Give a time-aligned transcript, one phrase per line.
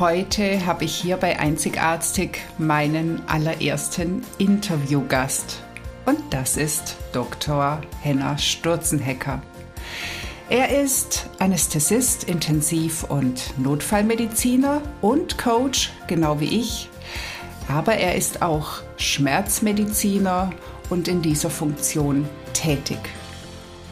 [0.00, 5.62] Heute habe ich hier bei Einzigartig meinen allerersten Interviewgast.
[6.06, 7.82] Und das ist Dr.
[8.00, 9.42] Henna Sturzenhecker.
[10.48, 16.88] Er ist Anästhesist, Intensiv- und Notfallmediziner und Coach, genau wie ich.
[17.68, 20.50] Aber er ist auch Schmerzmediziner
[20.88, 23.00] und in dieser Funktion tätig.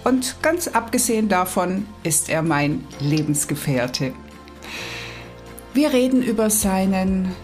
[0.05, 4.15] Und ganz abgesehen davon ist er mein Lebensgefährte.
[5.79, 7.37] Wir reden über seinen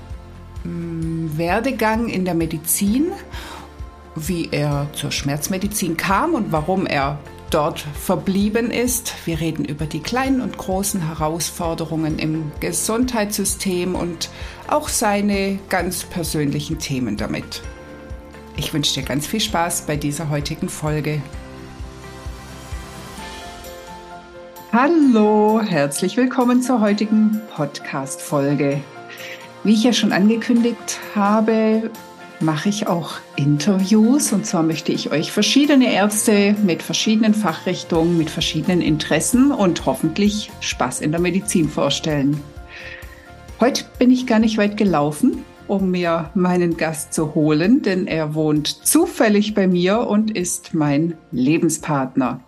[0.64, 3.12] mm, Werdegang in der Medizin,
[4.16, 9.14] wie er zur Schmerzmedizin kam und warum er dort verblieben ist.
[9.24, 14.30] Wir reden über die kleinen und großen Herausforderungen im Gesundheitssystem und
[14.66, 17.62] auch seine ganz persönlichen Themen damit.
[18.56, 21.22] Ich wünsche dir ganz viel Spaß bei dieser heutigen Folge.
[24.76, 28.80] Hallo, herzlich willkommen zur heutigen Podcast-Folge.
[29.62, 31.92] Wie ich ja schon angekündigt habe,
[32.40, 38.30] mache ich auch Interviews und zwar möchte ich euch verschiedene Ärzte mit verschiedenen Fachrichtungen, mit
[38.30, 42.40] verschiedenen Interessen und hoffentlich Spaß in der Medizin vorstellen.
[43.60, 48.34] Heute bin ich gar nicht weit gelaufen, um mir meinen Gast zu holen, denn er
[48.34, 52.40] wohnt zufällig bei mir und ist mein Lebenspartner.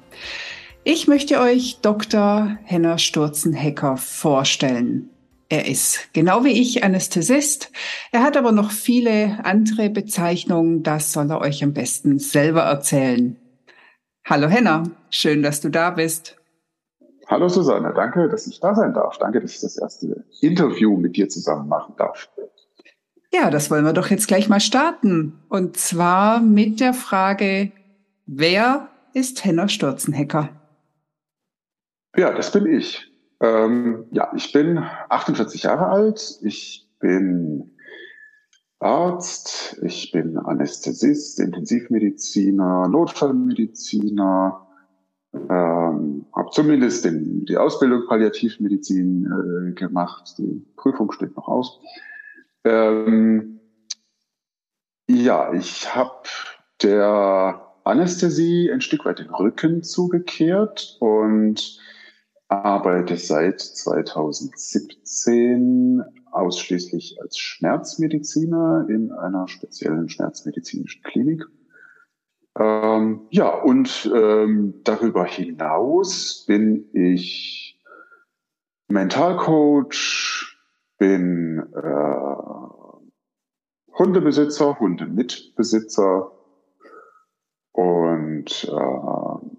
[0.89, 2.59] Ich möchte euch Dr.
[2.63, 5.11] Henner Sturzenhecker vorstellen.
[5.49, 7.73] Er ist genau wie ich Anästhesist.
[8.13, 10.85] Er hat aber noch viele andere Bezeichnungen.
[10.85, 13.37] Das soll er euch am besten selber erzählen.
[14.25, 16.37] Hallo Henner, schön, dass du da bist.
[17.27, 19.19] Hallo Susanne, danke, dass ich da sein darf.
[19.19, 22.29] Danke, dass ich das erste Interview mit dir zusammen machen darf.
[23.33, 25.41] Ja, das wollen wir doch jetzt gleich mal starten.
[25.49, 27.73] Und zwar mit der Frage,
[28.27, 30.51] wer ist Henner Sturzenhecker?
[32.17, 33.13] Ja, das bin ich.
[33.41, 36.39] Ähm, ja, ich bin 48 Jahre alt.
[36.43, 37.77] Ich bin
[38.79, 44.67] Arzt, ich bin Anästhesist, Intensivmediziner, Notfallmediziner,
[45.35, 50.35] ähm, habe zumindest den, die Ausbildung Palliativmedizin äh, gemacht.
[50.39, 51.81] Die Prüfung steht noch aus.
[52.65, 53.61] Ähm,
[55.09, 56.23] ja, ich habe
[56.83, 61.79] der Anästhesie ein Stück weit den Rücken zugekehrt und
[62.49, 71.45] arbeite seit 2017 ausschließlich als Schmerzmediziner in einer speziellen schmerzmedizinischen Klinik.
[72.59, 77.81] Ähm, ja, und ähm, darüber hinaus bin ich
[78.89, 80.57] Mentalcoach,
[80.99, 82.27] bin äh,
[83.99, 86.31] Hundebesitzer, Hundemitbesitzer
[87.73, 89.56] und äh,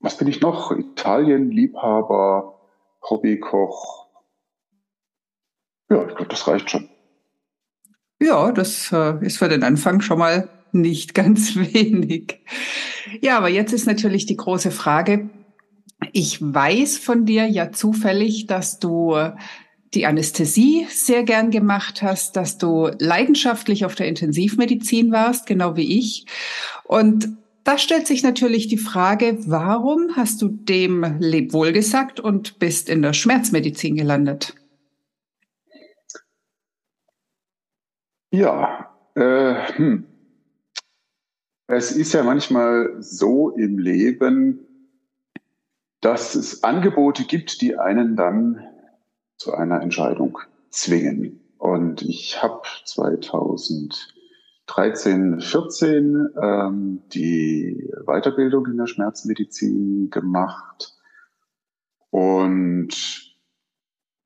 [0.00, 0.72] was bin ich noch?
[0.72, 2.60] Italien-Liebhaber,
[3.02, 4.06] Hobbykoch.
[5.90, 6.88] Ja, ich glaube, das reicht schon.
[8.20, 12.40] Ja, das äh, ist für den Anfang schon mal nicht ganz wenig.
[13.20, 15.30] Ja, aber jetzt ist natürlich die große Frage.
[16.12, 19.16] Ich weiß von dir ja zufällig, dass du
[19.94, 25.98] die Anästhesie sehr gern gemacht hast, dass du leidenschaftlich auf der Intensivmedizin warst, genau wie
[25.98, 26.26] ich.
[26.84, 27.30] Und
[27.68, 33.02] da stellt sich natürlich die Frage, warum hast du dem Lebwohl gesagt und bist in
[33.02, 34.54] der Schmerzmedizin gelandet?
[38.30, 40.06] Ja, äh, hm.
[41.66, 44.60] es ist ja manchmal so im Leben,
[46.00, 48.66] dass es Angebote gibt, die einen dann
[49.36, 50.38] zu einer Entscheidung
[50.70, 51.38] zwingen.
[51.58, 54.14] Und ich habe 2000
[54.68, 60.94] 13, 14 ähm, die Weiterbildung in der Schmerzmedizin gemacht
[62.10, 62.94] und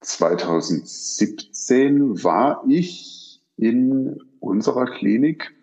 [0.01, 5.55] 2017 war ich in unserer Klinik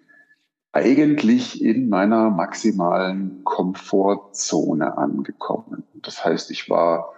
[0.71, 5.83] eigentlich in meiner maximalen Komfortzone angekommen.
[5.95, 7.11] Das heißt, ich war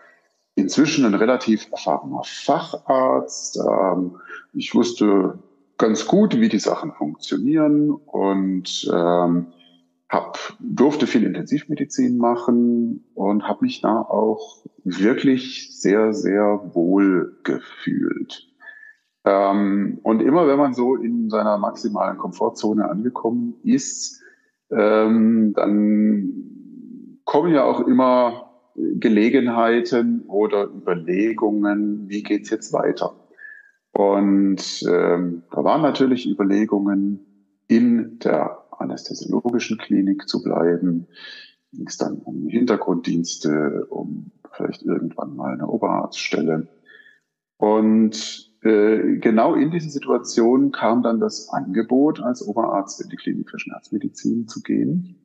[0.56, 3.58] inzwischen ein relativ erfahrener Facharzt.
[3.58, 4.18] Ähm,
[4.54, 5.38] ich wusste
[5.82, 9.48] ganz gut, wie die Sachen funktionieren und ähm,
[10.08, 18.48] hab, durfte viel Intensivmedizin machen und habe mich da auch wirklich sehr, sehr wohl gefühlt.
[19.26, 24.22] Ähm, und immer wenn man so in seiner maximalen Komfortzone angekommen ist,
[24.70, 33.21] ähm, dann kommen ja auch immer Gelegenheiten oder Überlegungen, wie geht's jetzt weiter?
[33.92, 37.20] Und ähm, da waren natürlich Überlegungen,
[37.68, 41.08] in der anästhesiologischen Klinik zu bleiben.
[41.72, 46.68] Ging es dann um Hintergrunddienste, um vielleicht irgendwann mal eine Oberarztstelle.
[47.58, 53.50] Und äh, genau in diese Situation kam dann das Angebot, als Oberarzt in die Klinik
[53.50, 55.22] für Schmerzmedizin zu gehen.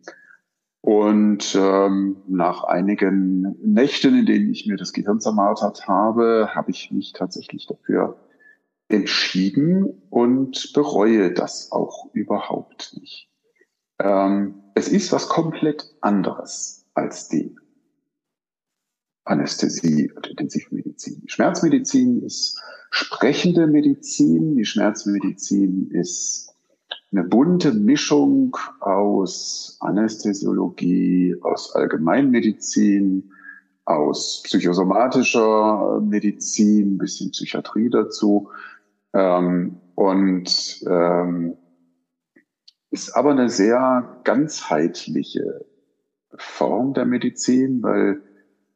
[0.81, 6.93] Und ähm, nach einigen Nächten, in denen ich mir das Gehirn zermartert habe, habe ich
[6.93, 8.17] mich tatsächlich dafür
[8.89, 13.29] entschieden und bereue das auch überhaupt nicht.
[13.99, 17.57] Ähm, es ist was komplett anderes als die
[19.25, 21.23] Anästhesie und Intensivmedizin.
[21.23, 22.61] Die Schmerzmedizin ist
[22.91, 24.57] sprechende Medizin.
[24.57, 26.55] Die Schmerzmedizin ist
[27.11, 33.33] eine bunte Mischung aus Anästhesiologie, aus Allgemeinmedizin,
[33.85, 38.51] aus psychosomatischer Medizin, bisschen Psychiatrie dazu.
[39.17, 41.57] Ähm, und ähm,
[42.91, 45.65] ist aber eine sehr ganzheitliche
[46.37, 48.21] Form der Medizin, weil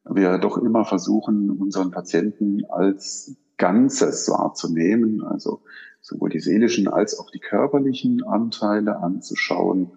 [0.05, 5.61] wir doch immer versuchen, unseren Patienten als Ganzes wahrzunehmen, also
[6.01, 9.93] sowohl die seelischen als auch die körperlichen Anteile anzuschauen.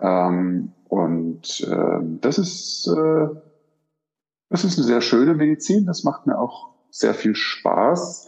[0.00, 3.28] Ähm, und äh, das ist äh,
[4.48, 5.86] das ist eine sehr schöne Medizin.
[5.86, 8.26] Das macht mir auch sehr viel Spaß.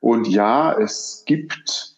[0.00, 1.96] Und ja, es gibt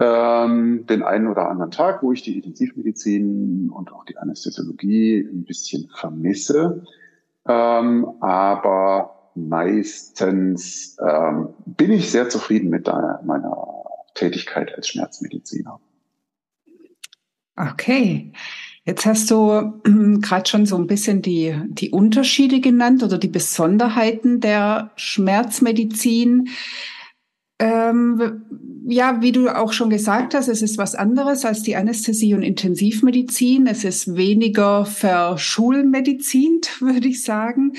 [0.00, 5.44] ähm, den einen oder anderen Tag, wo ich die Intensivmedizin und auch die Anästhesiologie ein
[5.44, 6.84] bisschen vermisse.
[7.46, 13.56] Ähm, aber meistens ähm, bin ich sehr zufrieden mit deiner, meiner
[14.14, 15.80] Tätigkeit als Schmerzmediziner.
[17.56, 18.32] Okay.
[18.86, 23.28] Jetzt hast du äh, gerade schon so ein bisschen die, die Unterschiede genannt oder die
[23.28, 26.48] Besonderheiten der Schmerzmedizin.
[27.64, 28.42] Ähm,
[28.86, 32.42] ja, wie du auch schon gesagt hast, es ist was anderes als die Anästhesie und
[32.42, 33.66] Intensivmedizin.
[33.66, 37.72] Es ist weniger verschulmedizint, würde ich sagen.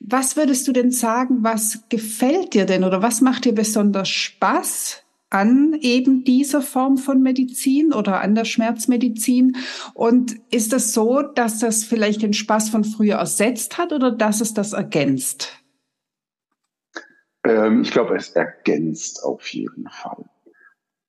[0.00, 5.04] Was würdest du denn sagen, was gefällt dir denn oder was macht dir besonders Spaß
[5.32, 9.56] an eben dieser Form von Medizin oder an der Schmerzmedizin?
[9.94, 14.40] Und ist das so, dass das vielleicht den Spaß von früher ersetzt hat oder dass
[14.40, 15.59] es das ergänzt?
[17.50, 20.24] Ähm, ich glaube, es ergänzt auf jeden Fall.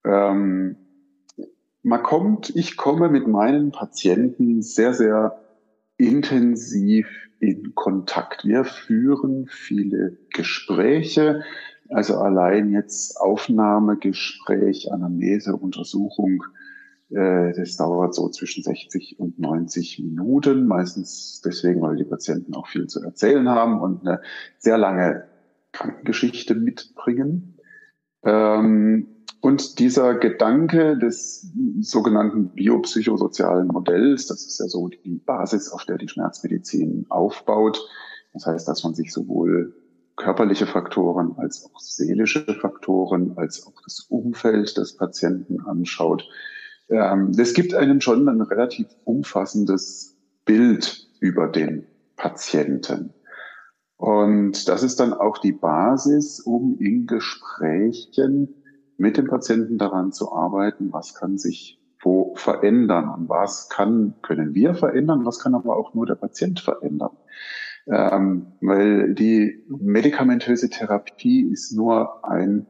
[0.03, 0.75] Ähm,
[1.83, 5.39] man kommt, ich komme mit meinen Patienten sehr, sehr
[5.97, 7.07] intensiv
[7.39, 8.45] in Kontakt.
[8.45, 11.43] Wir führen viele Gespräche,
[11.89, 16.43] also allein jetzt Aufnahmegespräch, Anamnese, Untersuchung,
[17.09, 22.67] äh, das dauert so zwischen 60 und 90 Minuten, meistens deswegen, weil die Patienten auch
[22.67, 24.21] viel zu erzählen haben und eine
[24.57, 25.30] sehr lange
[25.71, 27.57] Krankengeschichte mitbringen.
[28.23, 29.07] Ähm,
[29.41, 35.97] und dieser Gedanke des sogenannten biopsychosozialen Modells, das ist ja so die Basis, auf der
[35.97, 37.79] die Schmerzmedizin aufbaut.
[38.33, 39.73] Das heißt, dass man sich sowohl
[40.15, 46.27] körperliche Faktoren als auch seelische Faktoren, als auch das Umfeld des Patienten anschaut.
[46.89, 50.15] Ähm, das gibt einem schon ein relativ umfassendes
[50.45, 53.13] Bild über den Patienten.
[54.01, 58.55] Und das ist dann auch die Basis, um in Gesprächen
[58.97, 64.55] mit dem Patienten daran zu arbeiten, was kann sich wo verändern und was kann, können
[64.55, 67.11] wir verändern, was kann aber auch nur der Patient verändern.
[67.85, 72.65] Ähm, weil die medikamentöse Therapie ist nur ein,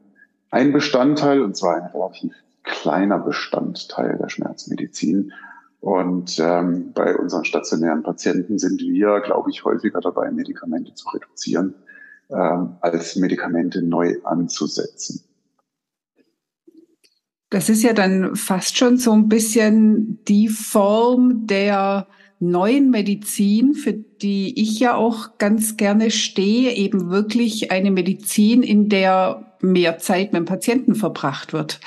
[0.50, 5.32] ein Bestandteil, und zwar ein relativ kleiner Bestandteil der Schmerzmedizin.
[5.82, 11.74] Und ähm, bei unseren stationären Patienten sind wir, glaube ich, häufiger dabei, Medikamente zu reduzieren,
[12.30, 15.24] ähm, als Medikamente neu anzusetzen.
[17.50, 22.06] Das ist ja dann fast schon so ein bisschen die Form der
[22.38, 28.88] neuen Medizin, für die ich ja auch ganz gerne stehe, eben wirklich eine Medizin, in
[28.88, 31.80] der mehr Zeit mit dem Patienten verbracht wird.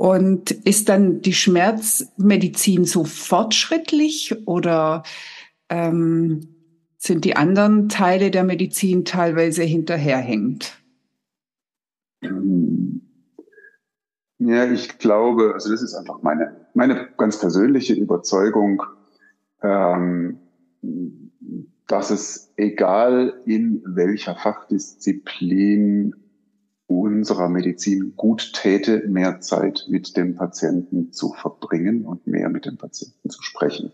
[0.00, 5.02] Und ist dann die Schmerzmedizin so fortschrittlich oder
[5.68, 6.54] ähm,
[6.96, 10.72] sind die anderen Teile der Medizin teilweise hinterherhängend?
[14.38, 18.82] Ja, ich glaube, also das ist einfach meine, meine ganz persönliche Überzeugung,
[19.62, 20.38] ähm,
[21.86, 26.14] dass es egal in welcher Fachdisziplin
[26.90, 32.76] unserer Medizin gut täte, mehr Zeit mit dem Patienten zu verbringen und mehr mit dem
[32.76, 33.92] Patienten zu sprechen.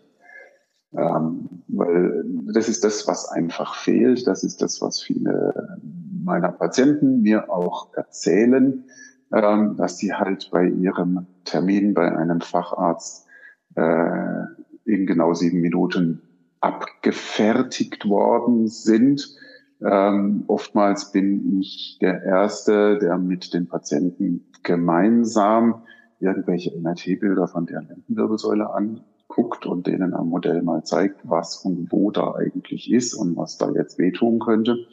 [0.96, 2.24] Ähm, weil
[2.54, 4.26] das ist das, was einfach fehlt.
[4.26, 5.78] Das ist das, was viele
[6.24, 8.84] meiner Patienten mir auch erzählen,
[9.32, 13.26] ähm, dass sie halt bei ihrem Termin bei einem Facharzt
[13.74, 14.44] äh,
[14.84, 16.22] in genau sieben Minuten
[16.60, 19.36] abgefertigt worden sind.
[19.80, 25.83] Ähm, oftmals bin ich der Erste, der mit den Patienten gemeinsam
[26.18, 32.11] irgendwelche MRT-Bilder von der Lendenwirbelsäule anguckt und denen am Modell mal zeigt, was und wo
[32.11, 34.87] da eigentlich ist und was da jetzt wehtun könnte.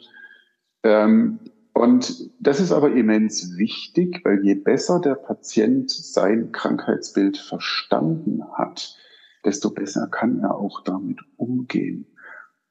[0.82, 1.40] Ähm,
[1.72, 8.96] und das ist aber immens wichtig, weil je besser der Patient sein Krankheitsbild verstanden hat,
[9.44, 12.06] desto besser kann er auch damit umgehen.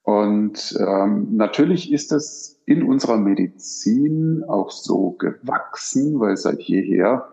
[0.04, 7.30] Und ähm, natürlich ist es in unserer Medizin auch so gewachsen, weil seit jeher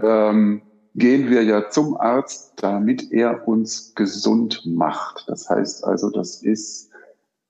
[0.00, 0.62] ähm,
[0.94, 5.24] gehen wir ja zum Arzt, damit er uns gesund macht.
[5.28, 6.90] Das heißt also, das ist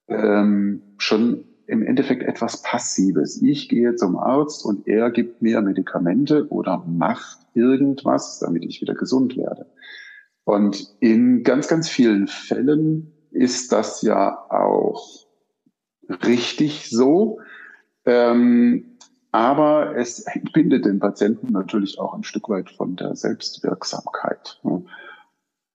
[0.08, 3.42] ähm, schon im Endeffekt etwas Passives.
[3.42, 8.94] Ich gehe zum Arzt und er gibt mir Medikamente oder macht irgendwas, damit ich wieder
[8.94, 9.66] gesund werde.
[10.44, 15.26] Und in ganz, ganz vielen Fällen ist das ja auch
[16.08, 17.40] richtig so.
[18.06, 18.98] Ähm,
[19.32, 24.60] aber es entbindet den Patienten natürlich auch ein Stück weit von der Selbstwirksamkeit.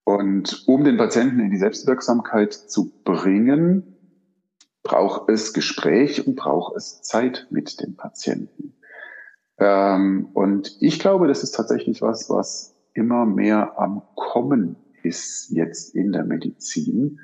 [0.06, 3.98] Und um den Patienten in die Selbstwirksamkeit zu bringen,
[4.84, 8.74] braucht es Gespräch und braucht es Zeit mit dem Patienten.
[9.58, 15.96] Ähm, und ich glaube, das ist tatsächlich was, was immer mehr am Kommen ist jetzt
[15.96, 17.20] in der Medizin.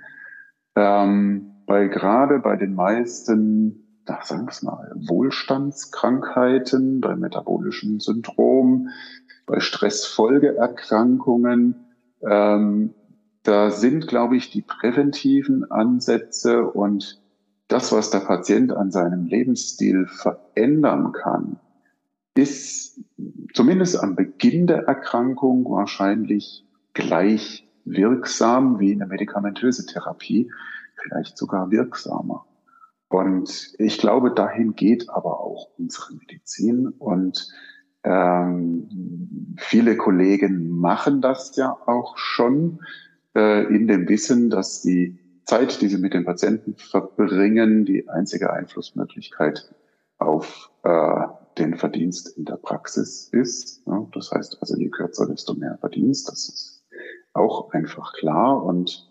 [0.75, 8.89] Ähm, weil gerade bei den meisten, na, sagen wir mal, Wohlstandskrankheiten, bei metabolischen Syndrom,
[9.45, 11.75] bei Stressfolgeerkrankungen,
[12.21, 12.95] ähm,
[13.43, 17.21] da sind, glaube ich, die präventiven Ansätze und
[17.67, 21.57] das, was der Patient an seinem Lebensstil verändern kann,
[22.35, 22.99] ist
[23.53, 26.63] zumindest am Beginn der Erkrankung wahrscheinlich
[26.93, 30.51] gleich wirksam wie eine medikamentöse Therapie,
[30.95, 32.45] vielleicht sogar wirksamer.
[33.07, 36.87] Und ich glaube, dahin geht aber auch unsere Medizin.
[36.87, 37.47] Und
[38.03, 42.79] ähm, viele Kollegen machen das ja auch schon
[43.35, 48.51] äh, in dem Wissen, dass die Zeit, die sie mit den Patienten verbringen, die einzige
[48.51, 49.71] Einflussmöglichkeit
[50.17, 51.21] auf äh,
[51.57, 53.83] den Verdienst in der Praxis ist.
[53.85, 56.27] Ja, das heißt also, je kürzer, desto mehr Verdienst.
[56.27, 56.74] Das ist
[57.35, 58.63] auch einfach klar.
[58.63, 59.07] Und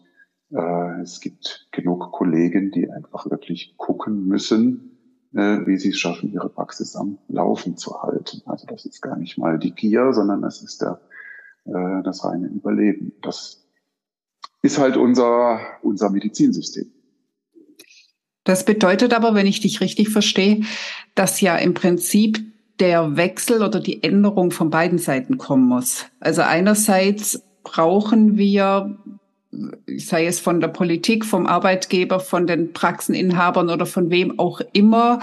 [0.51, 4.99] äh, es gibt genug Kollegen, die einfach wirklich gucken müssen,
[5.35, 8.43] äh, wie sie es schaffen, ihre Praxis am Laufen zu halten.
[8.47, 11.01] Also das ist gar nicht mal die Gier, sondern das ist der,
[11.67, 13.13] äh, das reine Überleben.
[13.23, 13.67] Das
[14.63, 16.91] ist halt unser, unser Medizinsystem.
[18.45, 20.63] Das bedeutet aber, wenn ich dich richtig verstehe,
[21.15, 22.41] dass ja im Prinzip
[22.79, 26.07] der Wechsel oder die Änderung von beiden Seiten kommen muss.
[26.21, 28.97] Also einerseits brauchen wir,
[29.97, 35.21] sei es von der Politik, vom Arbeitgeber, von den Praxeninhabern oder von wem auch immer,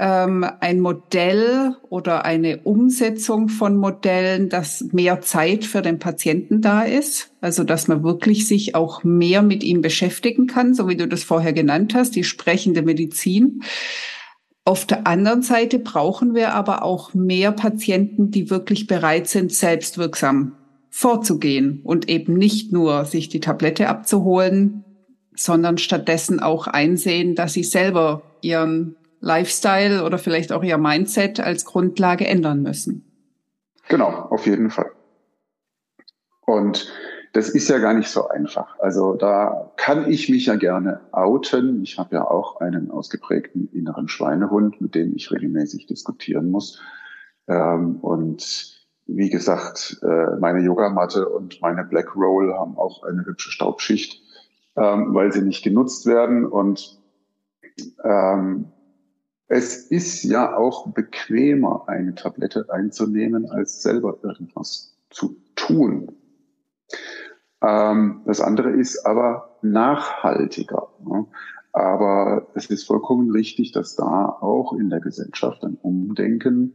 [0.00, 6.82] ähm, ein Modell oder eine Umsetzung von Modellen, dass mehr Zeit für den Patienten da
[6.82, 7.32] ist.
[7.40, 11.22] Also dass man wirklich sich auch mehr mit ihm beschäftigen kann, so wie du das
[11.22, 13.62] vorher genannt hast, die sprechende Medizin.
[14.64, 20.56] Auf der anderen Seite brauchen wir aber auch mehr Patienten, die wirklich bereit sind, selbstwirksam
[20.90, 24.84] vorzugehen und eben nicht nur sich die Tablette abzuholen,
[25.34, 31.64] sondern stattdessen auch einsehen, dass sie selber ihren Lifestyle oder vielleicht auch ihr Mindset als
[31.64, 33.04] Grundlage ändern müssen.
[33.88, 34.90] Genau, auf jeden Fall.
[36.44, 36.92] Und
[37.32, 38.78] das ist ja gar nicht so einfach.
[38.80, 41.82] Also da kann ich mich ja gerne outen.
[41.82, 46.80] Ich habe ja auch einen ausgeprägten inneren Schweinehund, mit dem ich regelmäßig diskutieren muss.
[47.46, 48.79] Ähm, und
[49.16, 54.22] wie gesagt, äh, meine Yogamatte und meine Black Roll haben auch eine hübsche Staubschicht,
[54.76, 56.46] ähm, weil sie nicht genutzt werden.
[56.46, 56.98] Und
[58.04, 58.66] ähm,
[59.48, 66.12] es ist ja auch bequemer, eine Tablette einzunehmen, als selber irgendwas zu tun.
[67.62, 70.88] Ähm, das andere ist aber nachhaltiger.
[71.04, 71.26] Ne?
[71.72, 76.74] Aber es ist vollkommen richtig, dass da auch in der Gesellschaft ein Umdenken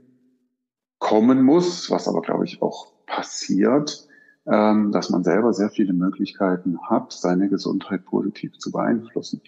[0.99, 4.07] kommen muss, was aber, glaube ich, auch passiert,
[4.47, 9.41] ähm, dass man selber sehr viele Möglichkeiten hat, seine Gesundheit positiv zu beeinflussen.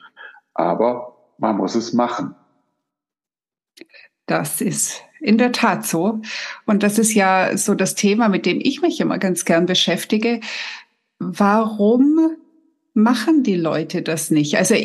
[0.53, 2.33] aber man muss es machen.
[4.25, 6.21] Das ist in der Tat so.
[6.65, 10.41] Und das ist ja so das Thema, mit dem ich mich immer ganz gern beschäftige.
[11.19, 12.35] Warum
[12.93, 14.57] machen die Leute das nicht?
[14.57, 14.75] Also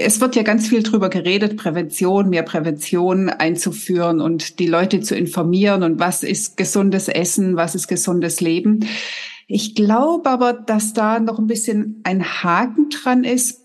[0.00, 5.16] es wird ja ganz viel drüber geredet, Prävention, mehr Prävention einzuführen und die Leute zu
[5.16, 8.86] informieren und was ist gesundes Essen, was ist gesundes Leben.
[9.48, 13.60] Ich glaube aber, dass da noch ein bisschen ein Haken dran ist,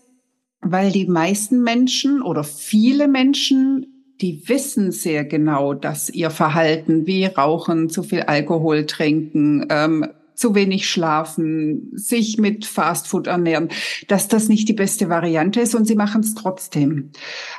[0.60, 3.86] weil die meisten Menschen oder viele Menschen,
[4.20, 10.54] die wissen sehr genau, dass ihr Verhalten wie Rauchen, zu viel Alkohol trinken, ähm, zu
[10.54, 13.68] wenig schlafen, sich mit Fastfood ernähren,
[14.08, 17.10] dass das nicht die beste Variante ist und sie machen es trotzdem.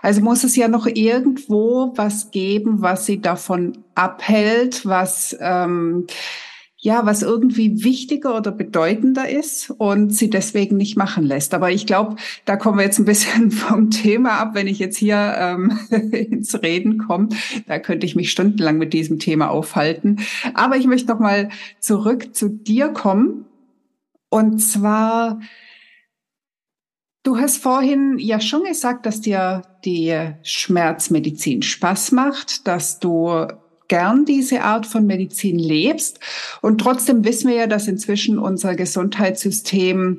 [0.02, 6.08] Also muss es ja noch irgendwo was geben, was sie davon abhält, was ähm,
[6.86, 11.56] ja, was irgendwie wichtiger oder bedeutender ist und sie deswegen nicht machen lässt.
[11.56, 14.98] Aber ich glaube, da kommen wir jetzt ein bisschen vom Thema ab, wenn ich jetzt
[14.98, 15.80] hier ähm,
[16.12, 17.30] ins Reden komme.
[17.66, 20.20] Da könnte ich mich stundenlang mit diesem Thema aufhalten.
[20.54, 21.50] Aber ich möchte noch mal
[21.80, 23.46] zurück zu dir kommen.
[24.30, 25.40] Und zwar,
[27.24, 33.48] du hast vorhin ja schon gesagt, dass dir die Schmerzmedizin Spaß macht, dass du
[33.88, 36.20] gern diese Art von Medizin lebst.
[36.62, 40.18] Und trotzdem wissen wir ja, dass inzwischen unser Gesundheitssystem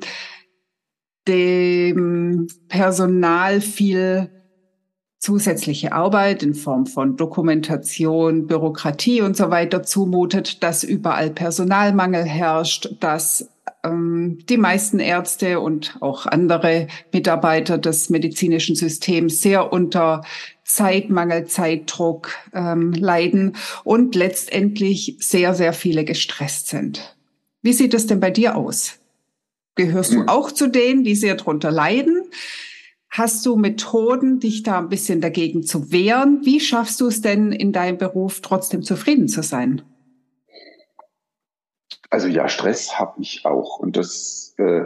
[1.27, 4.36] dem Personal viel
[5.19, 12.95] zusätzliche Arbeit in Form von Dokumentation, Bürokratie und so weiter zumutet, dass überall Personalmangel herrscht,
[12.99, 13.49] dass
[13.83, 20.23] ähm, die meisten Ärzte und auch andere Mitarbeiter des medizinischen Systems sehr unter
[20.63, 27.15] Zeitmangel, Zeitdruck ähm, leiden und letztendlich sehr, sehr viele gestresst sind.
[27.61, 28.99] Wie sieht es denn bei dir aus?
[29.75, 30.29] Gehörst du hm.
[30.29, 32.23] auch zu denen, die sehr drunter leiden?
[33.09, 36.41] Hast du Methoden, dich da ein bisschen dagegen zu wehren?
[36.43, 39.81] Wie schaffst du es denn in deinem Beruf trotzdem zufrieden zu sein?
[42.09, 43.79] Also ja, Stress habe ich auch.
[43.79, 44.83] Und das äh,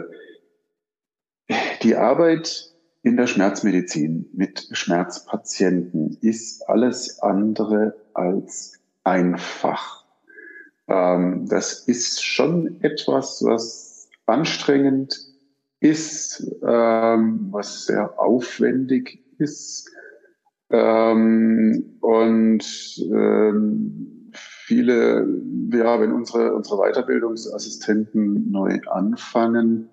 [1.82, 2.70] die Arbeit
[3.02, 10.04] in der Schmerzmedizin mit Schmerzpatienten ist alles andere als einfach.
[10.88, 15.31] Ähm, das ist schon etwas, was anstrengend
[15.82, 19.90] ist, ähm, was sehr aufwendig ist.
[20.70, 22.64] Ähm, und
[23.12, 25.26] ähm, viele,
[25.72, 29.90] ja, wenn unsere, unsere Weiterbildungsassistenten neu anfangen,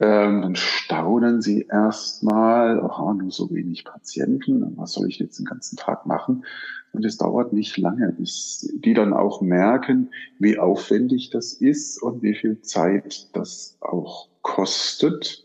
[0.00, 5.46] ähm, dann staunen sie erstmal, oh, nur so wenig Patienten, was soll ich jetzt den
[5.46, 6.44] ganzen Tag machen?
[6.92, 12.22] Und es dauert nicht lange, bis die dann auch merken, wie aufwendig das ist und
[12.22, 15.44] wie viel Zeit das auch kostet.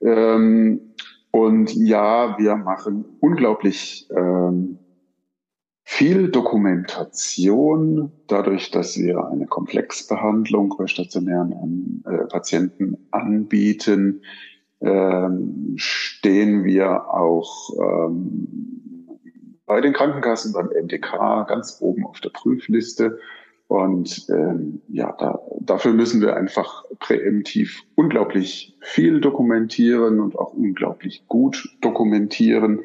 [0.00, 0.94] Ähm,
[1.30, 4.78] und ja, wir machen unglaublich ähm,
[5.84, 14.22] viel Dokumentation, dadurch, dass wir eine Komplexbehandlung bei stationären an, äh, Patienten anbieten,
[14.80, 18.48] ähm, stehen wir auch ähm,
[19.64, 23.18] bei den Krankenkassen beim MDK ganz oben auf der Prüfliste.
[23.72, 31.24] Und ähm, ja, da, dafür müssen wir einfach präemptiv unglaublich viel dokumentieren und auch unglaublich
[31.26, 32.84] gut dokumentieren.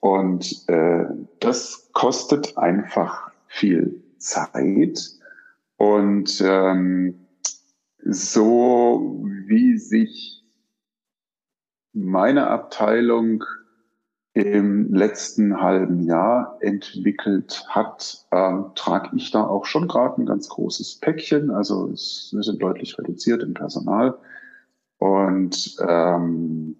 [0.00, 1.06] Und äh,
[1.40, 5.00] das kostet einfach viel Zeit.
[5.78, 7.14] Und ähm,
[8.04, 10.44] so wie sich
[11.94, 13.44] meine Abteilung
[14.38, 20.48] im letzten halben Jahr entwickelt hat, ähm, trage ich da auch schon gerade ein ganz
[20.48, 21.50] großes Päckchen.
[21.50, 24.16] Also es, wir sind deutlich reduziert im Personal.
[24.98, 26.76] Und ähm,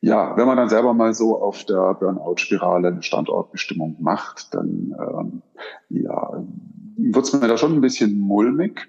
[0.00, 5.42] ja, wenn man dann selber mal so auf der Burnout-Spirale eine Standortbestimmung macht, dann ähm,
[5.90, 6.42] ja,
[6.96, 8.88] wird's mir da schon ein bisschen mulmig.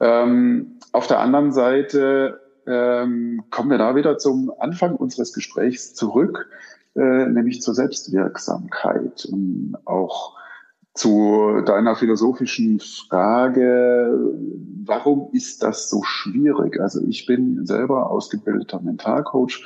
[0.00, 6.48] Ähm, auf der anderen Seite ähm, kommen wir da wieder zum Anfang unseres Gesprächs zurück,
[6.94, 10.36] äh, nämlich zur Selbstwirksamkeit und auch
[10.94, 14.16] zu deiner philosophischen Frage,
[14.84, 16.80] warum ist das so schwierig?
[16.80, 19.64] Also ich bin selber ausgebildeter Mentalcoach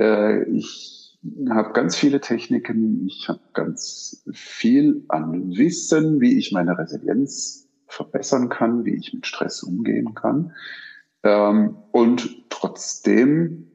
[0.00, 1.18] äh, ich
[1.50, 8.48] habe ganz viele Techniken, ich habe ganz viel an Wissen, wie ich meine Resilienz verbessern
[8.48, 10.52] kann, wie ich mit Stress umgehen kann.
[11.22, 13.70] Ähm, und trotzdem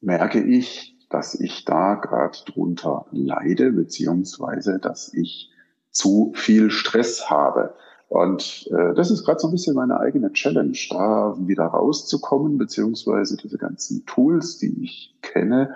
[0.00, 5.50] merke ich, dass ich da gerade drunter leide, beziehungsweise dass ich
[5.90, 7.74] zu viel Stress habe.
[8.08, 13.36] Und äh, das ist gerade so ein bisschen meine eigene Challenge, da wieder rauszukommen, beziehungsweise
[13.36, 15.74] diese ganzen Tools, die ich kenne,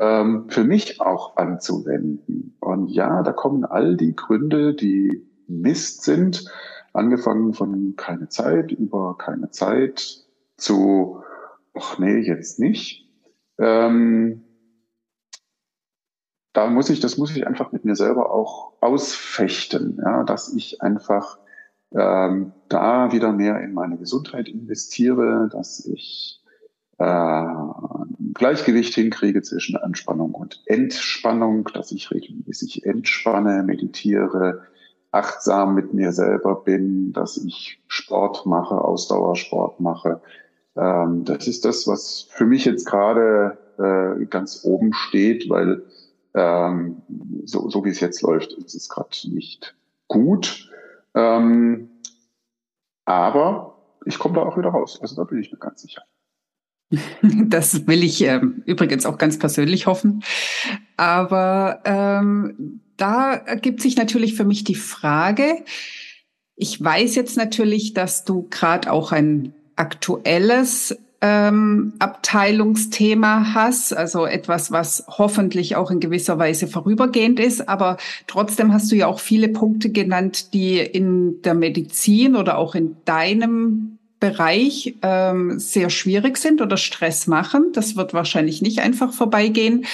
[0.00, 2.56] ähm, für mich auch anzuwenden.
[2.60, 6.44] Und ja, da kommen all die Gründe, die Mist sind,
[6.92, 10.24] angefangen von keine Zeit über keine Zeit
[10.56, 11.22] zu,
[11.74, 13.08] ach nee, jetzt nicht.
[13.58, 14.43] Ähm,
[16.54, 20.80] da muss ich, das muss ich einfach mit mir selber auch ausfechten, ja, dass ich
[20.80, 21.38] einfach
[21.92, 26.40] ähm, da wieder mehr in meine Gesundheit investiere, dass ich
[26.98, 27.44] äh,
[28.34, 34.62] Gleichgewicht hinkriege zwischen Anspannung und Entspannung, dass ich regelmäßig entspanne, meditiere,
[35.10, 40.20] achtsam mit mir selber bin, dass ich Sport mache, Ausdauersport mache.
[40.76, 45.82] Ähm, das ist das, was für mich jetzt gerade äh, ganz oben steht, weil
[46.34, 47.02] ähm,
[47.44, 49.74] so, so wie es jetzt läuft, ist es gerade nicht
[50.08, 50.70] gut.
[51.14, 51.90] Ähm,
[53.04, 54.98] aber ich komme da auch wieder raus.
[55.00, 56.02] Also da bin ich mir ganz sicher.
[57.22, 60.22] Das will ich äh, übrigens auch ganz persönlich hoffen.
[60.96, 65.64] Aber ähm, da ergibt sich natürlich für mich die Frage,
[66.56, 74.70] ich weiß jetzt natürlich, dass du gerade auch ein aktuelles ähm, Abteilungsthema hast, also etwas,
[74.72, 77.66] was hoffentlich auch in gewisser Weise vorübergehend ist.
[77.66, 82.74] Aber trotzdem hast du ja auch viele Punkte genannt, die in der Medizin oder auch
[82.74, 87.70] in deinem Bereich ähm, sehr schwierig sind oder Stress machen.
[87.72, 89.86] Das wird wahrscheinlich nicht einfach vorbeigehen.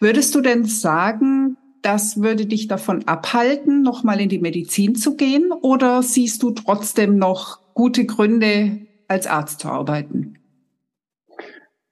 [0.00, 5.50] Würdest du denn sagen, das würde dich davon abhalten, nochmal in die Medizin zu gehen?
[5.50, 10.36] Oder siehst du trotzdem noch gute Gründe, als Arzt zu arbeiten?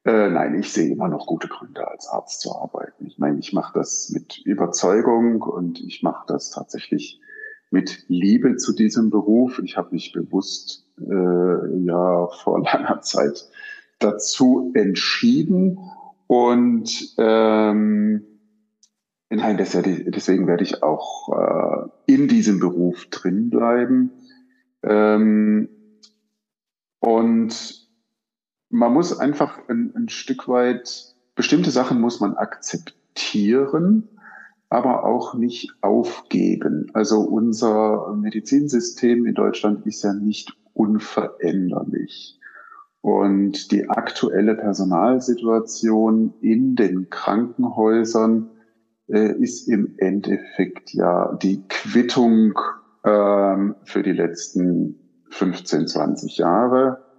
[0.04, 3.06] Äh, nein, ich sehe immer noch gute Gründe, als Arzt zu arbeiten.
[3.06, 7.20] Ich meine, ich mache das mit Überzeugung und ich mache das tatsächlich
[7.70, 9.60] mit Liebe zu diesem Beruf.
[9.62, 13.48] Ich habe mich bewusst äh, ja vor langer Zeit
[14.00, 15.78] dazu entschieden
[16.26, 18.24] und ähm,
[19.30, 24.10] nein, deswegen werde ich auch äh, in diesem Beruf drin bleiben.
[24.82, 25.68] Ähm,
[26.98, 27.81] und
[28.72, 34.08] man muss einfach ein, ein Stück weit, bestimmte Sachen muss man akzeptieren,
[34.70, 36.90] aber auch nicht aufgeben.
[36.94, 42.40] Also unser Medizinsystem in Deutschland ist ja nicht unveränderlich.
[43.02, 48.48] Und die aktuelle Personalsituation in den Krankenhäusern
[49.08, 52.58] äh, ist im Endeffekt ja die Quittung
[53.04, 57.11] ähm, für die letzten 15, 20 Jahre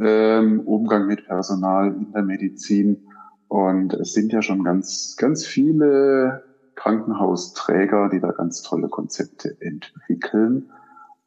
[0.00, 3.06] ähm, Umgang mit Personal in der Medizin.
[3.48, 6.44] Und es sind ja schon ganz, ganz viele
[6.76, 10.70] Krankenhausträger, die da ganz tolle Konzepte entwickeln,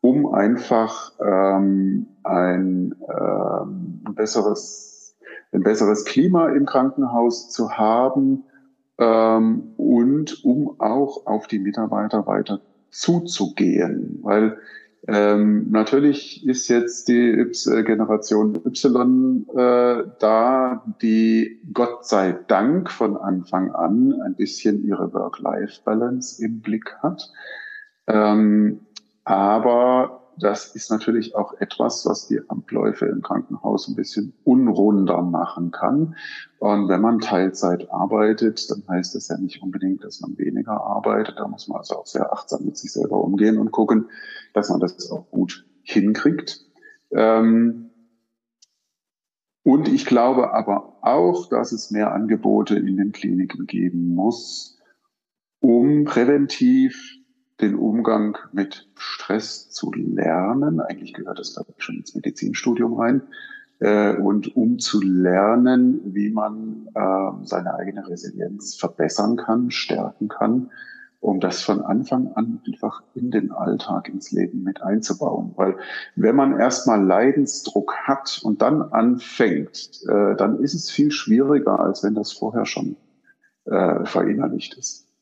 [0.01, 5.15] um einfach ähm, ein, ähm, besseres,
[5.51, 8.45] ein besseres Klima im Krankenhaus zu haben
[8.97, 14.19] ähm, und um auch auf die Mitarbeiter weiter zuzugehen.
[14.23, 14.57] Weil
[15.07, 23.17] ähm, natürlich ist jetzt die y, Generation Y äh, da, die Gott sei Dank von
[23.17, 27.29] Anfang an ein bisschen ihre Work-Life-Balance im Blick hat.
[28.07, 28.81] Ähm,
[29.25, 35.71] aber das ist natürlich auch etwas, was die Abläufe im Krankenhaus ein bisschen unrunder machen
[35.71, 36.15] kann.
[36.59, 41.35] Und wenn man Teilzeit arbeitet, dann heißt das ja nicht unbedingt, dass man weniger arbeitet.
[41.37, 44.09] Da muss man also auch sehr achtsam mit sich selber umgehen und gucken,
[44.53, 46.65] dass man das auch gut hinkriegt.
[47.11, 47.91] Ähm,
[49.63, 54.77] und ich glaube aber auch, dass es mehr Angebote in den Kliniken geben muss,
[55.59, 57.22] um präventiv
[57.61, 60.79] den Umgang mit Stress zu lernen.
[60.79, 63.21] Eigentlich gehört das, glaube ich, schon ins Medizinstudium rein.
[63.79, 70.71] Äh, und um zu lernen, wie man äh, seine eigene Resilienz verbessern kann, stärken kann,
[71.19, 75.53] um das von Anfang an einfach in den Alltag, ins Leben mit einzubauen.
[75.55, 75.77] Weil
[76.15, 82.03] wenn man erstmal Leidensdruck hat und dann anfängt, äh, dann ist es viel schwieriger, als
[82.03, 82.97] wenn das vorher schon
[83.65, 85.12] äh, verinnerlicht ist.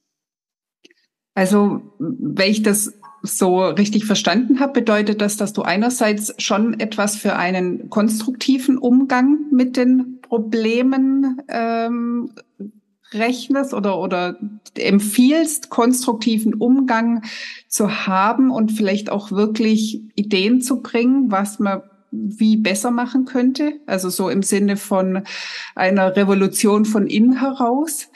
[1.33, 7.15] Also, wenn ich das so richtig verstanden habe, bedeutet das, dass du einerseits schon etwas
[7.15, 12.31] für einen konstruktiven Umgang mit den Problemen ähm,
[13.13, 14.37] rechnest oder, oder
[14.75, 17.23] empfiehlst, konstruktiven Umgang
[17.67, 23.73] zu haben und vielleicht auch wirklich Ideen zu bringen, was man wie besser machen könnte.
[23.85, 25.23] Also so im Sinne von
[25.75, 28.09] einer Revolution von innen heraus.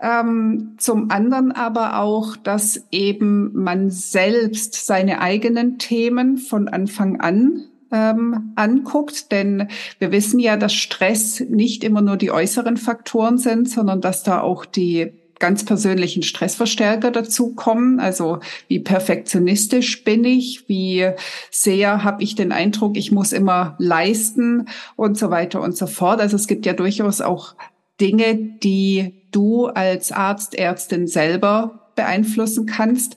[0.00, 7.64] Ähm, zum anderen aber auch, dass eben man selbst seine eigenen Themen von Anfang an
[7.90, 13.68] ähm, anguckt, denn wir wissen ja, dass Stress nicht immer nur die äußeren Faktoren sind,
[13.68, 18.00] sondern dass da auch die ganz persönlichen Stressverstärker dazukommen.
[18.00, 21.10] Also wie perfektionistisch bin ich, wie
[21.50, 26.20] sehr habe ich den Eindruck, ich muss immer leisten und so weiter und so fort.
[26.20, 27.54] Also es gibt ja durchaus auch
[28.00, 33.16] Dinge, die du als Arzt, Ärztin selber beeinflussen kannst,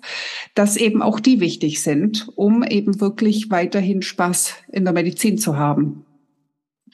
[0.56, 5.58] dass eben auch die wichtig sind, um eben wirklich weiterhin Spaß in der Medizin zu
[5.58, 6.06] haben.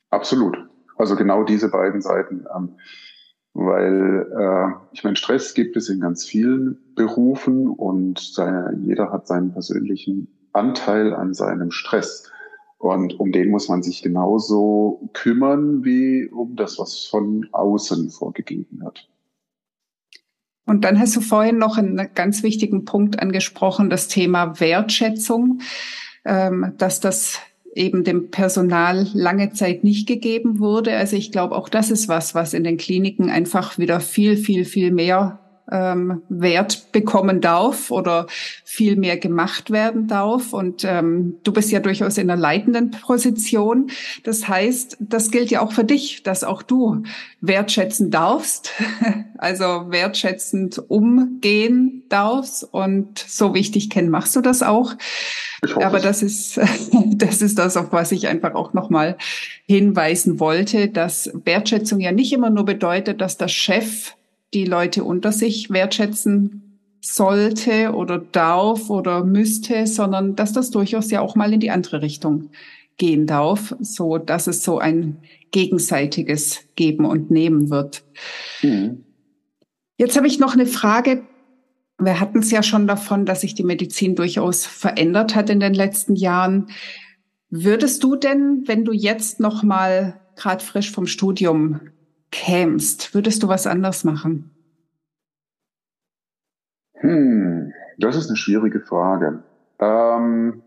[0.09, 0.57] Absolut.
[0.97, 2.45] Also genau diese beiden Seiten.
[2.55, 2.77] Ähm,
[3.53, 8.37] weil äh, ich meine, Stress gibt es in ganz vielen Berufen und
[8.81, 12.31] jeder hat seinen persönlichen Anteil an seinem Stress.
[12.77, 18.79] Und um den muss man sich genauso kümmern wie um das, was von außen vorgegeben
[18.81, 19.09] wird.
[20.65, 25.61] Und dann hast du vorhin noch einen ganz wichtigen Punkt angesprochen, das Thema Wertschätzung,
[26.25, 27.39] ähm, dass das
[27.73, 30.95] eben dem Personal lange Zeit nicht gegeben wurde.
[30.95, 34.65] Also ich glaube, auch das ist was, was in den Kliniken einfach wieder viel, viel,
[34.65, 35.39] viel mehr
[35.71, 38.27] ähm, Wert bekommen darf oder
[38.63, 40.53] viel mehr gemacht werden darf.
[40.53, 43.89] Und ähm, du bist ja durchaus in einer leitenden Position.
[44.23, 47.03] Das heißt, das gilt ja auch für dich, dass auch du
[47.41, 48.71] wertschätzen darfst,
[49.37, 52.63] also wertschätzend umgehen darfst.
[52.63, 54.95] Und so wichtig kennen machst du das auch.
[55.75, 56.59] Aber das ist,
[57.15, 59.17] das ist das, auf was ich einfach auch nochmal
[59.65, 64.13] hinweisen wollte, dass Wertschätzung ja nicht immer nur bedeutet, dass der Chef
[64.53, 71.21] die Leute unter sich wertschätzen sollte oder darf oder müsste, sondern dass das durchaus ja
[71.21, 72.49] auch mal in die andere Richtung
[72.97, 75.19] gehen darf, so dass es so ein
[75.51, 78.03] gegenseitiges Geben und Nehmen wird.
[78.61, 79.03] Mhm.
[79.97, 81.23] Jetzt habe ich noch eine Frage.
[81.99, 85.73] Wir hatten es ja schon davon, dass sich die Medizin durchaus verändert hat in den
[85.73, 86.67] letzten Jahren.
[87.49, 91.79] Würdest du denn, wenn du jetzt noch mal gerade frisch vom Studium
[92.31, 94.51] kämst, würdest du was anders machen?
[96.93, 99.43] Hm, das ist eine schwierige Frage.
[99.79, 100.63] Ähm,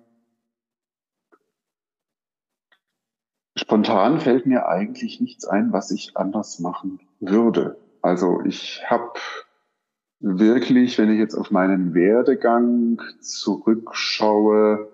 [3.56, 7.76] spontan fällt mir eigentlich nichts ein, was ich anders machen würde.
[8.02, 9.12] Also ich habe
[10.20, 14.90] wirklich, wenn ich jetzt auf meinen Werdegang zurückschaue,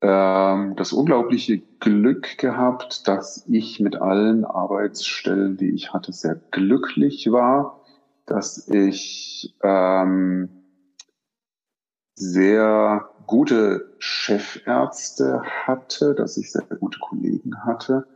[0.00, 7.30] ähm, das unglaubliche Glück gehabt, dass ich mit allen Arbeitsstellen, die ich hatte, sehr glücklich
[7.30, 7.80] war,
[8.26, 10.48] dass ich ähm,
[12.14, 18.06] sehr gute Chefärzte hatte, dass ich sehr gute Kollegen hatte,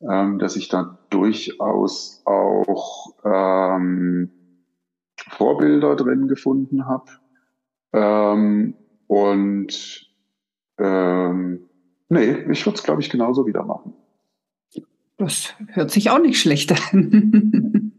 [0.00, 4.30] ähm, dass ich da durchaus auch ähm,
[5.16, 7.10] Vorbilder drin gefunden habe.
[7.92, 8.74] Ähm,
[9.06, 10.10] und
[10.78, 11.65] ähm,
[12.08, 13.92] nee, ich würde es, glaube ich, genauso wieder machen.
[15.18, 17.92] Das hört sich auch nicht schlecht an.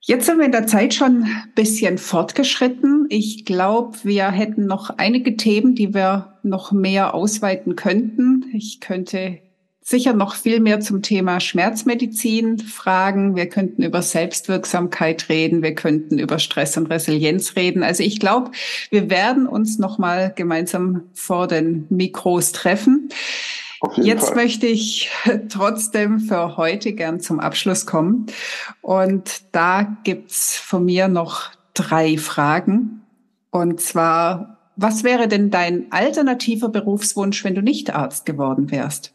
[0.00, 3.06] Jetzt sind wir in der Zeit schon ein bisschen fortgeschritten.
[3.08, 8.44] Ich glaube, wir hätten noch einige Themen, die wir noch mehr ausweiten könnten.
[8.52, 9.40] Ich könnte
[9.88, 13.36] sicher noch viel mehr zum Thema Schmerzmedizin fragen.
[13.36, 15.62] Wir könnten über Selbstwirksamkeit reden.
[15.62, 17.84] Wir könnten über Stress und Resilienz reden.
[17.84, 18.50] Also ich glaube,
[18.90, 23.10] wir werden uns noch mal gemeinsam vor den Mikros treffen.
[23.94, 24.36] Jetzt Fall.
[24.36, 25.08] möchte ich
[25.50, 28.26] trotzdem für heute gern zum Abschluss kommen.
[28.82, 33.02] Und da gibt's von mir noch drei Fragen.
[33.50, 39.12] Und zwar, was wäre denn dein alternativer Berufswunsch, wenn du nicht Arzt geworden wärst?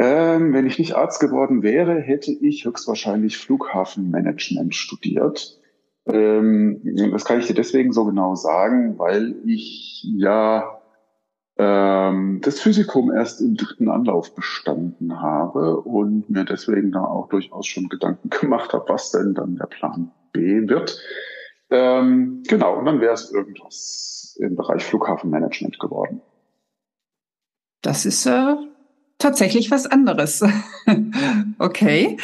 [0.00, 5.60] Ähm, wenn ich nicht Arzt geworden wäre, hätte ich höchstwahrscheinlich Flughafenmanagement studiert.
[6.06, 6.80] Ähm,
[7.12, 10.80] das kann ich dir deswegen so genau sagen, weil ich ja
[11.58, 17.66] ähm, das Physikum erst im dritten Anlauf bestanden habe und mir deswegen da auch durchaus
[17.66, 20.98] schon Gedanken gemacht habe, was denn dann der Plan B wird.
[21.68, 26.22] Ähm, genau, und dann wäre es irgendwas im Bereich Flughafenmanagement geworden.
[27.82, 28.56] Das ist äh,
[29.20, 30.42] tatsächlich was anderes.
[31.58, 32.16] okay.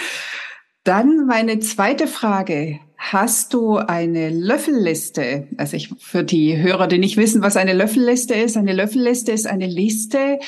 [0.85, 2.81] Dann meine zweite Frage.
[2.97, 5.49] Hast du eine Löffelliste?
[5.59, 8.57] Also ich, für die Hörer, die nicht wissen, was eine Löffelliste ist.
[8.57, 10.39] Eine Löffelliste ist eine Liste,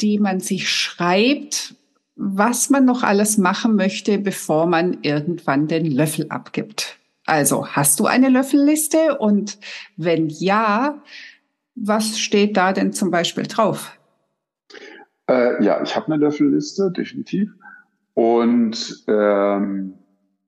[0.00, 1.74] die man sich schreibt,
[2.16, 6.96] was man noch alles machen möchte, bevor man irgendwann den Löffel abgibt.
[7.24, 9.18] Also hast du eine Löffelliste?
[9.18, 9.58] Und
[9.96, 11.02] wenn ja,
[11.74, 13.92] was steht da denn zum Beispiel drauf?
[15.28, 17.50] Äh, ja, ich habe eine Löffelliste, definitiv.
[18.14, 19.94] Und ähm,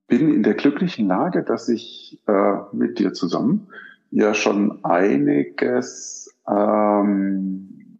[0.06, 3.68] bin in der glücklichen Lage, dass ich äh, mit dir zusammen
[4.10, 7.98] ja schon einiges ähm,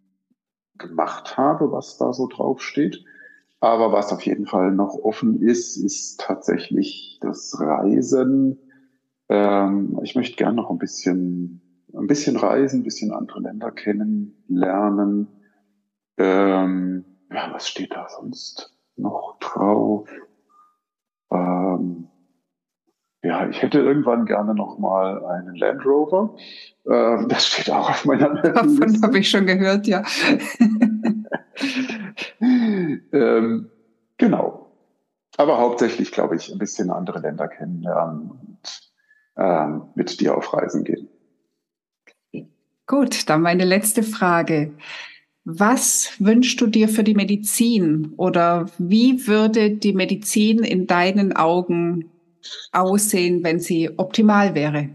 [0.77, 3.03] gemacht habe, was da so draufsteht.
[3.59, 8.59] Aber was auf jeden Fall noch offen ist, ist tatsächlich das Reisen.
[9.29, 11.61] Ähm, ich möchte gerne noch ein bisschen,
[11.93, 15.27] ein bisschen reisen, ein bisschen andere Länder kennenlernen.
[16.17, 20.09] Ähm, ja, was steht da sonst noch drauf?
[21.31, 22.07] Ähm,
[23.23, 26.35] ja, ich hätte irgendwann gerne noch mal einen Land Rover.
[26.87, 28.51] Ähm, das steht auch auf meiner Liste.
[28.51, 30.03] Davon habe ich schon gehört, ja.
[32.39, 33.71] ähm,
[34.17, 34.71] genau.
[35.37, 38.91] Aber hauptsächlich, glaube ich, ein bisschen andere Länder kennenlernen und
[39.37, 41.09] ähm, mit dir auf Reisen gehen.
[42.87, 44.73] Gut, dann meine letzte Frage.
[45.45, 52.09] Was wünschst du dir für die Medizin oder wie würde die Medizin in deinen Augen
[52.71, 54.89] aussehen, wenn sie optimal wäre?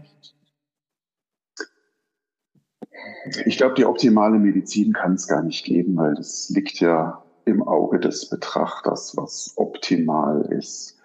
[3.45, 7.63] Ich glaube, die optimale Medizin kann es gar nicht geben, weil das liegt ja im
[7.63, 10.99] Auge des Betrachters, was optimal ist.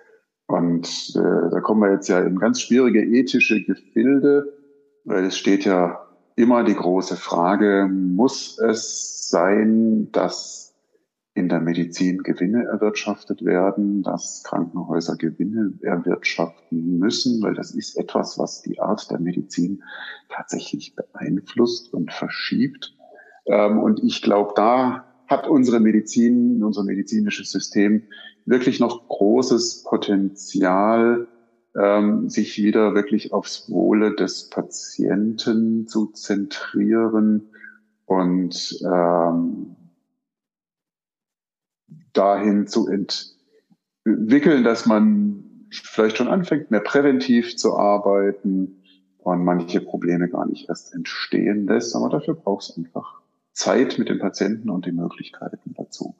[0.48, 4.52] Und äh, da kommen wir jetzt ja in ganz schwierige ethische Gefilde,
[5.04, 6.05] weil es steht ja
[6.36, 10.74] immer die große Frage, muss es sein, dass
[11.34, 18.38] in der Medizin Gewinne erwirtschaftet werden, dass Krankenhäuser Gewinne erwirtschaften müssen, weil das ist etwas,
[18.38, 19.82] was die Art der Medizin
[20.30, 22.94] tatsächlich beeinflusst und verschiebt.
[23.46, 28.04] Ähm, und ich glaube, da hat unsere Medizin, unser medizinisches System
[28.46, 31.28] wirklich noch großes Potenzial,
[31.80, 37.50] ähm, sich wieder wirklich aufs Wohle des Patienten zu zentrieren
[38.06, 39.76] und ähm,
[42.12, 48.82] dahin zu entwickeln, dass man vielleicht schon anfängt, mehr präventiv zu arbeiten
[49.18, 51.94] und manche Probleme gar nicht erst entstehen lässt.
[51.96, 53.20] Aber dafür braucht es einfach
[53.52, 56.14] Zeit mit den Patienten und die Möglichkeiten dazu.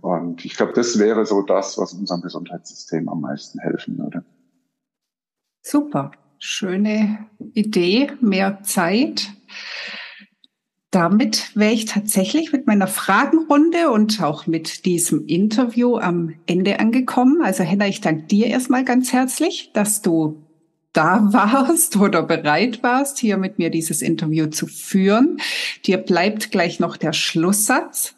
[0.00, 4.24] Und ich glaube, das wäre so das, was unserem Gesundheitssystem am meisten helfen würde.
[5.62, 9.32] Super, schöne Idee, mehr Zeit
[10.92, 17.40] damit wäre ich tatsächlich mit meiner Fragenrunde und auch mit diesem Interview am Ende angekommen.
[17.42, 20.44] Also Henna, ich danke dir erstmal ganz herzlich, dass du
[20.92, 25.38] da warst oder bereit warst, hier mit mir dieses Interview zu führen.
[25.86, 28.14] Dir bleibt gleich noch der Schlusssatz.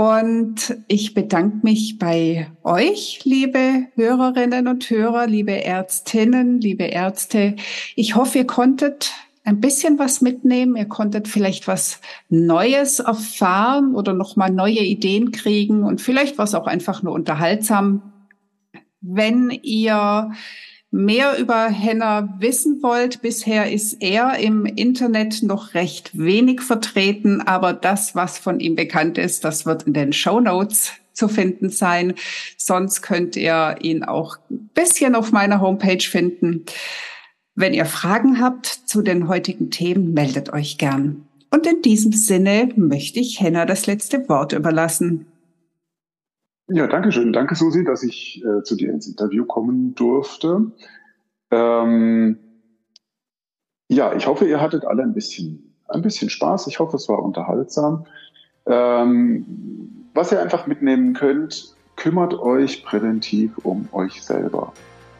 [0.00, 7.54] Und ich bedanke mich bei euch, liebe Hörerinnen und Hörer, liebe Ärztinnen, liebe Ärzte.
[7.96, 9.12] Ich hoffe, ihr konntet
[9.44, 10.74] ein bisschen was mitnehmen.
[10.74, 16.66] Ihr konntet vielleicht was Neues erfahren oder nochmal neue Ideen kriegen und vielleicht was auch
[16.66, 18.14] einfach nur unterhaltsam.
[19.02, 20.30] Wenn ihr
[20.90, 27.72] mehr über Henna wissen wollt, bisher ist er im Internet noch recht wenig vertreten, aber
[27.72, 32.14] das, was von ihm bekannt ist, das wird in den Show Notes zu finden sein.
[32.56, 36.64] Sonst könnt ihr ihn auch ein bisschen auf meiner Homepage finden.
[37.54, 41.26] Wenn ihr Fragen habt zu den heutigen Themen, meldet euch gern.
[41.50, 45.26] Und in diesem Sinne möchte ich Henna das letzte Wort überlassen.
[46.72, 47.32] Ja, danke schön.
[47.32, 50.70] Danke, Susi, dass ich äh, zu dir ins Interview kommen durfte.
[51.50, 52.38] Ähm,
[53.88, 56.68] ja, ich hoffe, ihr hattet alle ein bisschen, ein bisschen Spaß.
[56.68, 58.06] Ich hoffe, es war unterhaltsam.
[58.66, 64.72] Ähm, was ihr einfach mitnehmen könnt, kümmert euch präventiv um euch selber.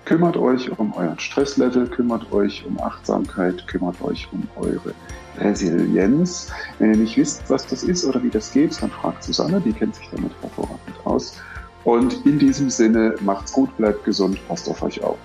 [0.05, 4.95] Kümmert euch um euren Stresslevel, kümmert euch um Achtsamkeit, kümmert euch um eure
[5.39, 6.51] Resilienz.
[6.79, 9.73] Wenn ihr nicht wisst, was das ist oder wie das geht, dann fragt Susanne, die
[9.73, 11.41] kennt sich damit hervorragend aus.
[11.85, 15.19] Und in diesem Sinne, macht's gut, bleibt gesund, passt auf euch auf.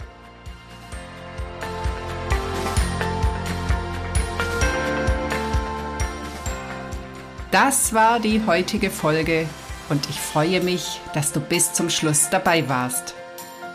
[7.51, 9.47] Das war die heutige Folge
[9.89, 13.15] und ich freue mich, dass du bis zum Schluss dabei warst.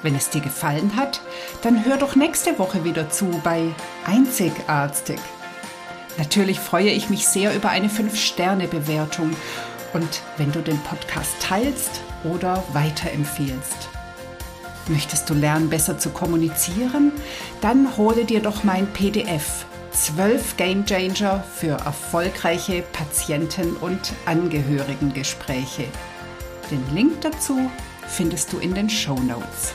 [0.03, 1.21] Wenn es dir gefallen hat,
[1.63, 3.75] dann hör doch nächste Woche wieder zu bei
[4.07, 5.21] Einzigartig.
[6.17, 9.37] Natürlich freue ich mich sehr über eine 5-Sterne-Bewertung
[9.93, 13.89] und wenn du den Podcast teilst oder weiterempfiehlst.
[14.89, 17.13] Möchtest du lernen, besser zu kommunizieren?
[17.61, 25.85] Dann hole dir doch mein PDF 12 Game Changer für erfolgreiche Patienten- und Angehörigengespräche.
[26.71, 27.71] Den Link dazu
[28.07, 29.75] findest du in den Show Notes.